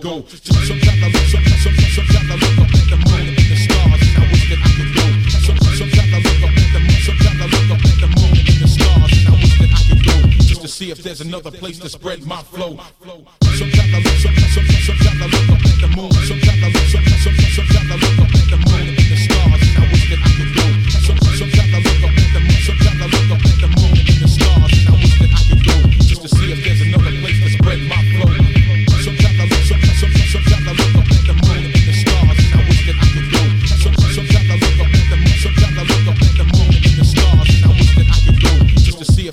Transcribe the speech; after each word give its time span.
go. 0.00 0.24
Sometimes 0.24 0.88
I 0.88 1.08
look, 1.08 1.26
sometimes, 1.28 1.62
sometimes, 1.62 1.94
sometimes 1.94 2.30
I 2.30 2.36
look 2.40 2.58
up 2.64 2.72
at 2.72 2.86
the 2.88 2.96
moon 2.96 3.28
and 3.28 3.36
the 3.36 3.56
stars, 3.60 4.00
and 4.08 4.16
I 4.16 4.26
wish 4.32 4.46
that 4.48 4.60
I 4.64 4.70
could 4.72 4.92
go. 4.96 5.04
Sometimes, 5.44 5.78
sometimes 5.78 6.12
I 6.12 6.20
look 6.24 6.40
up 6.48 6.56
at 6.56 6.68
the 6.72 6.80
moon, 6.80 7.00
sometimes 7.04 7.40
I 7.40 7.46
look 7.52 7.68
up 7.68 7.84
at 7.84 7.96
the 8.00 8.08
moon 8.08 8.32
and 8.40 8.58
the 8.62 8.68
stars, 8.68 9.12
and 9.18 9.28
I 9.28 9.34
wish 9.36 9.56
that 9.60 9.68
I 9.68 9.80
could 9.84 10.02
go 10.06 10.16
just 10.48 10.62
to 10.62 10.68
see 10.68 10.90
if 10.90 11.02
there's 11.02 11.20
another 11.20 11.50
place 11.50 11.78
to 11.80 11.88
spread 11.88 12.24
my 12.24 12.42
flow. 12.42 12.78
Sometimes 13.52 13.92
I 13.92 14.00
look, 14.00 14.16
sometimes, 14.16 14.54
sometimes, 14.54 14.86
sometimes 14.86 15.20
I 15.20 15.26
look 15.28 15.48
up 15.52 15.60
at 15.60 15.76
the 15.76 15.88
moon. 15.92 16.12
Sometimes 16.24 16.62
I 16.62 16.68
look, 16.72 16.86
sometimes, 16.88 17.22
sometimes, 17.24 17.54
sometimes 17.56 17.90
I 17.90 17.96
look 18.00 18.18
up 18.24 18.32
at 18.32 18.46
the 18.48 18.58
moon 18.64 19.07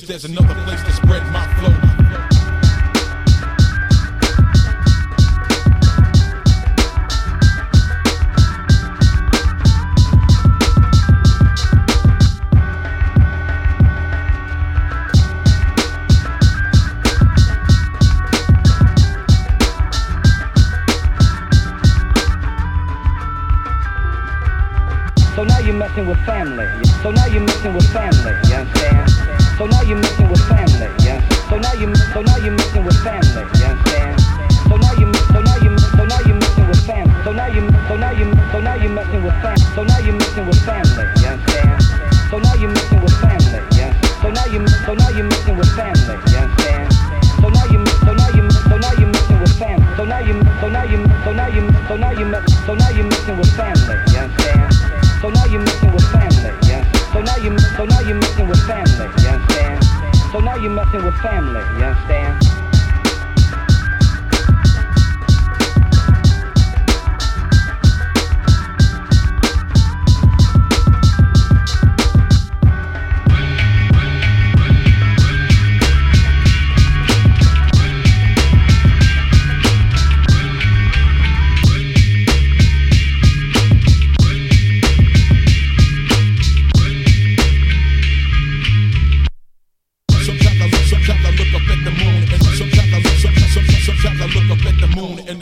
there's 0.07 0.25
another 0.25 0.53
place 0.65 0.81
to 0.83 0.91
spread 0.93 1.23
my 1.31 1.44
now 25.45 25.59
you're 25.59 25.75
messing 25.75 26.07
with 26.07 26.19
family. 26.25 26.65
So 27.03 27.11
now 27.11 27.25
you're 27.25 27.41
messing 27.41 27.73
with 27.73 27.87
family. 27.93 28.33
You 28.49 28.55
understand? 28.55 29.09
So 29.57 29.65
now 29.65 29.81
you're 29.81 29.97
messing 29.97 30.29
with 30.29 30.41
family. 30.47 30.89
Yeah. 31.03 31.21
So 31.49 31.57
now 31.57 31.73
you 31.73 31.93
so 32.13 32.21
now 32.21 32.37
you're 32.37 32.51
messing 32.51 32.83
with 32.83 32.97
family. 33.03 33.43
You 33.59 33.65
understand? 33.65 34.19
So 34.67 34.75
now 34.75 34.93
you 34.93 35.13
so 35.31 35.39
now 35.41 35.57
you 35.61 35.77
so 35.77 36.03
now 36.05 36.19
you're 36.25 36.35
messing 36.35 36.67
with 36.67 36.85
family. 36.85 37.13
So 37.23 37.31
now 37.31 37.47
you 37.47 37.63
so 37.87 37.95
now 37.95 38.11
you 38.11 38.27
so 38.51 38.59
now 38.59 38.75
you're 38.75 38.91
messing 38.91 39.23
with 39.23 39.37
family. 39.41 39.65
So 39.75 39.83
now 39.83 39.97
you're 39.99 40.17
messing 40.17 40.45
with 40.47 40.61
family. 40.65 41.05
You 41.21 41.27
understand? 41.27 41.83
So 42.31 42.37
now 42.39 42.53
you're 42.55 42.73
messing 42.73 43.01
with 43.01 43.15
family. 43.21 43.61
Yeah. 43.77 43.91
So 44.21 44.29
now 44.31 44.45
you 44.45 44.67
so 44.67 44.93
now 44.93 45.09
you're 45.09 45.29
messing 45.29 45.57
with 45.57 45.71
family. 45.75 46.15
You 46.31 46.37
understand? 46.41 46.93
So 47.41 47.49
now 47.49 47.65
you 47.69 47.85
so 48.01 48.13
now 48.13 48.29
you 48.33 48.49
so 48.49 48.77
now 48.77 48.91
you're 48.97 49.11
messing 49.13 49.39
with 49.39 49.59
family. 49.59 49.95
So 49.95 50.03
now 50.05 50.19
you 50.19 50.35
so 50.59 50.67
now 50.69 50.83
you 50.83 51.05
so 51.23 51.31
now 51.33 51.47
you 51.47 51.63
so 51.87 51.95
now 51.95 52.11
you 52.11 52.27
so 52.65 52.73
now 52.73 52.89
you're 52.89 53.07
messing 53.07 53.37
with 53.37 53.51
family. 53.55 53.95
You 54.11 54.19
understand? 54.19 54.64
So 55.21 55.29
now 55.29 55.45
you're 55.45 55.61
messing 55.61 55.91
with 55.93 56.05
family, 56.11 56.53
yeah. 56.67 56.83
So 57.13 57.21
now 57.21 57.37
you 57.37 57.57
so 57.77 57.85
now 57.85 57.99
you're 58.01 58.15
messing 58.15 58.47
with 58.47 58.59
family, 58.67 59.07
you 59.23 59.29
understand? 59.29 59.83
So 60.31 60.39
now 60.39 60.55
you're 60.55 60.71
messing 60.71 61.03
with 61.03 61.15
family, 61.15 61.61
you 61.77 61.85
understand? 61.85 62.44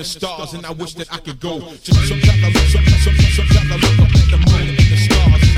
The 0.03 0.19
stars, 0.19 0.53
and 0.53 0.65
I 0.65 0.71
wish 0.71 0.93
that 0.95 1.11
I 1.13 1.17
could 1.17 1.39
go. 1.39 1.59
Just 1.81 2.07
sometimes 2.07 2.43
I 2.43 2.49
look, 2.49 2.67
sometimes, 2.67 3.03
sometimes, 3.03 3.35
sometimes 3.35 3.71
I 3.71 3.75
look 3.75 3.99
up 3.99 4.11
at 4.11 4.27
the 4.31 4.37
moon 4.37 4.69
and 4.69 4.77
the 4.77 4.97
stars, 4.97 5.52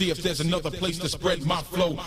see 0.00 0.10
if 0.10 0.22
there's 0.22 0.40
another 0.40 0.70
place 0.70 0.98
to 0.98 1.10
spread 1.10 1.44
my 1.44 1.60
flow. 1.60 1.98